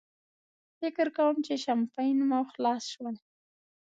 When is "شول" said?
2.93-3.15